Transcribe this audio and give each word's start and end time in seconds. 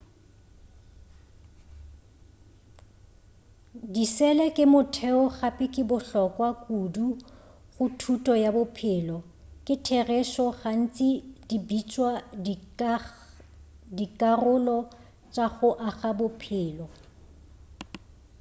disele 3.97 4.45
ke 4.55 4.63
motheo 4.73 5.23
gape 5.37 5.65
di 5.73 5.81
bohlokwa 5.89 6.49
kudu 6.63 7.07
go 7.73 7.85
thuto 7.99 8.33
ya 8.43 8.49
bophelo 8.55 9.17
ka 9.65 9.75
therešo 9.85 10.45
gantši 10.59 11.09
di 11.47 11.57
bitšwa 11.67 12.11
dikarolo 13.97 14.77
tša 15.33 15.45
go 15.57 15.69
aga 15.87 16.11
bophelo 16.19 16.85